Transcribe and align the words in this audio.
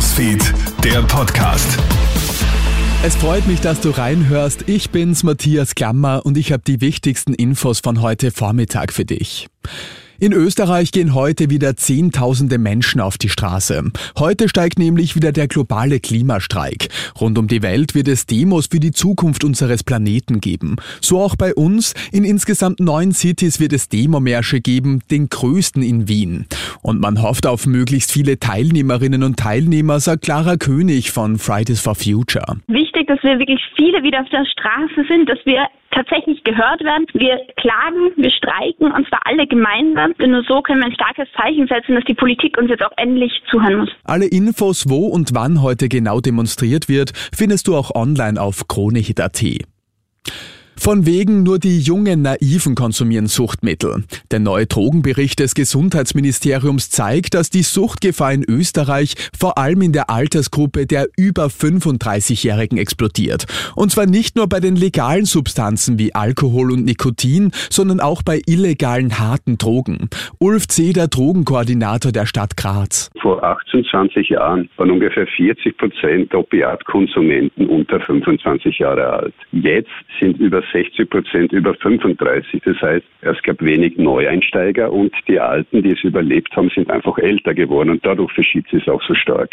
Newsfeed, 0.00 0.54
der 0.82 1.02
Podcast. 1.02 1.78
Es 3.02 3.16
freut 3.16 3.46
mich, 3.46 3.60
dass 3.60 3.82
du 3.82 3.90
reinhörst. 3.90 4.66
Ich 4.66 4.88
bin's, 4.88 5.24
Matthias 5.24 5.74
Klammer, 5.74 6.24
und 6.24 6.38
ich 6.38 6.52
habe 6.52 6.62
die 6.66 6.80
wichtigsten 6.80 7.34
Infos 7.34 7.80
von 7.80 8.00
heute 8.00 8.30
Vormittag 8.30 8.94
für 8.94 9.04
dich. 9.04 9.48
In 10.22 10.34
Österreich 10.34 10.92
gehen 10.92 11.14
heute 11.14 11.48
wieder 11.48 11.76
Zehntausende 11.76 12.58
Menschen 12.58 13.00
auf 13.00 13.16
die 13.16 13.30
Straße. 13.30 13.90
Heute 14.18 14.50
steigt 14.50 14.78
nämlich 14.78 15.16
wieder 15.16 15.32
der 15.32 15.48
globale 15.48 15.98
Klimastreik. 15.98 16.90
Rund 17.18 17.38
um 17.38 17.48
die 17.48 17.62
Welt 17.62 17.94
wird 17.94 18.06
es 18.06 18.26
Demos 18.26 18.66
für 18.70 18.80
die 18.80 18.90
Zukunft 18.90 19.44
unseres 19.44 19.82
Planeten 19.82 20.42
geben. 20.42 20.76
So 21.00 21.22
auch 21.22 21.36
bei 21.36 21.54
uns. 21.54 21.94
In 22.12 22.24
insgesamt 22.24 22.80
neun 22.80 23.12
Cities 23.12 23.60
wird 23.60 23.72
es 23.72 23.88
Demomärsche 23.88 24.60
geben, 24.60 25.00
den 25.10 25.30
größten 25.30 25.82
in 25.82 26.06
Wien. 26.06 26.44
Und 26.82 27.00
man 27.00 27.22
hofft 27.22 27.46
auf 27.46 27.66
möglichst 27.66 28.12
viele 28.12 28.38
Teilnehmerinnen 28.38 29.22
und 29.22 29.38
Teilnehmer, 29.38 30.00
sagt 30.00 30.22
Clara 30.22 30.56
König 30.56 31.10
von 31.10 31.38
Fridays 31.38 31.80
for 31.80 31.94
Future. 31.94 32.56
Wichtig, 32.68 33.06
dass 33.06 33.22
wir 33.22 33.38
wirklich 33.38 33.60
viele 33.76 34.02
wieder 34.02 34.20
auf 34.20 34.28
der 34.30 34.44
Straße 34.46 35.06
sind, 35.08 35.28
dass 35.28 35.38
wir 35.44 35.66
tatsächlich 35.90 36.42
gehört 36.44 36.82
werden. 36.82 37.06
Wir 37.12 37.38
klagen, 37.56 38.12
wir 38.16 38.30
streiken 38.30 38.92
und 38.92 39.06
zwar 39.08 39.20
alle 39.24 39.46
gemeinsam. 39.46 40.14
Denn 40.20 40.30
nur 40.30 40.44
so 40.44 40.62
können 40.62 40.80
wir 40.80 40.86
ein 40.86 40.94
starkes 40.94 41.28
Zeichen 41.36 41.66
setzen, 41.66 41.94
dass 41.94 42.04
die 42.04 42.14
Politik 42.14 42.56
uns 42.58 42.70
jetzt 42.70 42.82
auch 42.82 42.92
endlich 42.96 43.32
zuhören 43.50 43.80
muss. 43.80 43.90
Alle 44.04 44.26
Infos, 44.26 44.88
wo 44.88 45.06
und 45.06 45.34
wann 45.34 45.62
heute 45.62 45.88
genau 45.88 46.20
demonstriert 46.20 46.88
wird, 46.88 47.12
findest 47.34 47.68
du 47.68 47.76
auch 47.76 47.94
online 47.94 48.40
auf 48.40 48.68
kronehit.at. 48.68 49.42
Von 50.82 51.04
wegen 51.04 51.42
nur 51.42 51.58
die 51.58 51.78
jungen 51.78 52.22
Naiven 52.22 52.74
konsumieren 52.74 53.26
Suchtmittel. 53.26 54.02
Der 54.30 54.40
neue 54.40 54.64
Drogenbericht 54.64 55.38
des 55.38 55.54
Gesundheitsministeriums 55.54 56.88
zeigt, 56.88 57.34
dass 57.34 57.50
die 57.50 57.60
Suchtgefahr 57.60 58.32
in 58.32 58.44
Österreich 58.48 59.14
vor 59.38 59.58
allem 59.58 59.82
in 59.82 59.92
der 59.92 60.08
Altersgruppe 60.08 60.86
der 60.86 61.08
über 61.18 61.48
35-Jährigen 61.48 62.78
explodiert. 62.78 63.44
Und 63.76 63.90
zwar 63.90 64.06
nicht 64.06 64.36
nur 64.36 64.48
bei 64.48 64.58
den 64.58 64.74
legalen 64.74 65.26
Substanzen 65.26 65.98
wie 65.98 66.14
Alkohol 66.14 66.72
und 66.72 66.86
Nikotin, 66.86 67.50
sondern 67.68 68.00
auch 68.00 68.22
bei 68.22 68.40
illegalen 68.46 69.18
harten 69.18 69.58
Drogen. 69.58 70.08
Ulf 70.38 70.66
Zeder, 70.66 71.08
Drogenkoordinator 71.08 72.10
der 72.10 72.24
Stadt 72.24 72.56
Graz. 72.56 73.10
Vor 73.20 73.44
18, 73.44 73.84
20 73.84 74.30
Jahren 74.30 74.70
waren 74.78 74.90
ungefähr 74.90 75.26
40 75.26 75.76
Prozent 75.76 76.34
Opiatkonsumenten 76.34 77.66
unter 77.66 78.00
25 78.00 78.78
Jahre 78.78 79.06
alt. 79.10 79.34
Jetzt 79.52 79.90
sind 80.18 80.38
über 80.38 80.62
60 80.72 81.08
Prozent 81.10 81.52
über 81.52 81.74
35. 81.74 82.62
Das 82.64 82.80
heißt, 82.80 83.06
es 83.22 83.42
gab 83.42 83.60
wenig 83.62 83.96
Neueinsteiger 83.96 84.92
und 84.92 85.12
die 85.28 85.40
Alten, 85.40 85.82
die 85.82 85.92
es 85.92 86.02
überlebt 86.04 86.54
haben, 86.56 86.70
sind 86.70 86.90
einfach 86.90 87.18
älter 87.18 87.54
geworden 87.54 87.90
und 87.90 88.04
dadurch 88.04 88.32
verschiebt 88.32 88.72
es 88.72 88.88
auch 88.88 89.02
so 89.02 89.14
stark. 89.14 89.50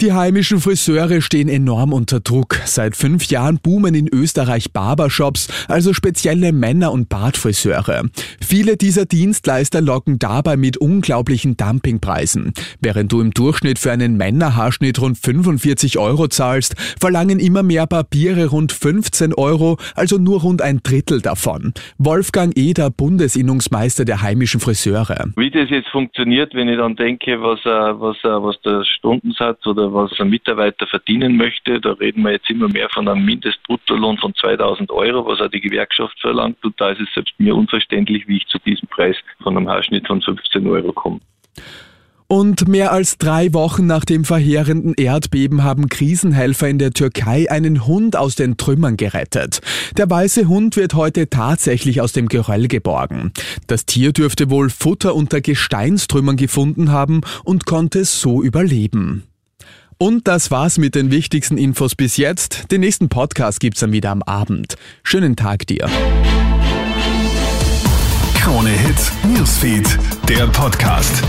Die 0.00 0.12
heimischen 0.12 0.58
Friseure 0.58 1.22
stehen 1.22 1.48
enorm 1.48 1.92
unter 1.92 2.18
Druck. 2.18 2.56
Seit 2.64 2.96
fünf 2.96 3.26
Jahren 3.26 3.60
boomen 3.62 3.94
in 3.94 4.08
Österreich 4.12 4.72
Barbershops, 4.72 5.68
also 5.68 5.92
spezielle 5.92 6.52
Männer- 6.52 6.90
und 6.90 7.08
Bartfriseure. 7.08 8.02
Viele 8.40 8.76
dieser 8.76 9.06
Dienstleister 9.06 9.80
locken 9.80 10.18
dabei 10.18 10.56
mit 10.56 10.78
unglaublichen 10.78 11.56
Dumpingpreisen. 11.56 12.52
Während 12.80 13.12
du 13.12 13.20
im 13.20 13.30
Durchschnitt 13.30 13.78
für 13.78 13.92
einen 13.92 14.16
Männerhaarschnitt 14.16 15.00
rund 15.00 15.16
45 15.16 15.96
Euro 15.96 16.26
zahlst, 16.26 16.74
verlangen 16.98 17.38
immer 17.38 17.62
mehr 17.62 17.86
Barbiere 17.86 18.46
rund 18.46 18.72
15 18.72 19.32
Euro, 19.34 19.76
also 19.94 20.18
nur 20.18 20.40
rund 20.40 20.60
ein 20.60 20.80
Drittel 20.82 21.20
davon. 21.20 21.72
Wolfgang 21.98 22.58
Eder, 22.58 22.90
Bundesinnungsmeister 22.90 24.04
der 24.04 24.22
heimischen 24.22 24.58
Friseure. 24.58 25.28
Wie 25.36 25.52
das 25.52 25.70
jetzt 25.70 25.88
funktioniert, 25.90 26.52
wenn 26.52 26.68
ich 26.68 26.78
dann 26.78 26.96
denke, 26.96 27.40
was, 27.40 27.60
äh, 27.60 27.68
was, 27.68 28.16
äh, 28.24 28.42
was 28.42 28.60
der 28.62 28.84
Stundensatz 28.84 29.64
oder 29.84 29.94
was 29.94 30.20
ein 30.20 30.30
Mitarbeiter 30.30 30.86
verdienen 30.86 31.36
möchte. 31.36 31.80
Da 31.80 31.92
reden 31.92 32.22
wir 32.22 32.32
jetzt 32.32 32.50
immer 32.50 32.68
mehr 32.68 32.88
von 32.90 33.08
einem 33.08 33.24
Mindestbruttolohn 33.24 34.18
von 34.18 34.34
2000 34.34 34.90
Euro, 34.90 35.26
was 35.26 35.40
auch 35.40 35.50
die 35.50 35.60
Gewerkschaft 35.60 36.18
verlangt. 36.20 36.64
Und 36.64 36.80
da 36.80 36.90
ist 36.90 37.00
es 37.00 37.12
selbst 37.14 37.34
mir 37.38 37.54
unverständlich, 37.54 38.26
wie 38.28 38.38
ich 38.38 38.46
zu 38.46 38.58
diesem 38.58 38.88
Preis 38.88 39.16
von 39.42 39.56
einem 39.56 39.68
Haarschnitt 39.68 40.06
von 40.06 40.20
15 40.22 40.66
Euro 40.66 40.92
komme. 40.92 41.20
Und 42.26 42.66
mehr 42.68 42.90
als 42.90 43.18
drei 43.18 43.52
Wochen 43.52 43.86
nach 43.86 44.04
dem 44.04 44.24
verheerenden 44.24 44.94
Erdbeben 44.94 45.62
haben 45.62 45.90
Krisenhelfer 45.90 46.68
in 46.68 46.78
der 46.78 46.92
Türkei 46.92 47.50
einen 47.50 47.86
Hund 47.86 48.16
aus 48.16 48.34
den 48.34 48.56
Trümmern 48.56 48.96
gerettet. 48.96 49.60
Der 49.98 50.08
weiße 50.08 50.48
Hund 50.48 50.76
wird 50.76 50.94
heute 50.94 51.28
tatsächlich 51.28 52.00
aus 52.00 52.12
dem 52.12 52.28
Geröll 52.28 52.66
geborgen. 52.66 53.32
Das 53.66 53.84
Tier 53.84 54.12
dürfte 54.12 54.48
wohl 54.48 54.70
Futter 54.70 55.14
unter 55.14 55.42
Gesteinstrümmern 55.42 56.36
gefunden 56.36 56.90
haben 56.90 57.20
und 57.44 57.66
konnte 57.66 58.04
so 58.04 58.42
überleben. 58.42 59.24
Und 59.98 60.26
das 60.28 60.50
war's 60.50 60.78
mit 60.78 60.94
den 60.94 61.10
wichtigsten 61.10 61.56
Infos 61.56 61.94
bis 61.94 62.16
jetzt. 62.16 62.70
Den 62.70 62.80
nächsten 62.80 63.08
Podcast 63.08 63.60
gibt's 63.60 63.80
dann 63.80 63.92
wieder 63.92 64.10
am 64.10 64.22
Abend. 64.22 64.76
Schönen 65.02 65.36
Tag 65.36 65.66
dir. 65.66 65.88
Krone 68.34 68.70
Hits, 68.70 69.12
Newsfeed, 69.24 69.98
der 70.28 70.46
Podcast. 70.48 71.22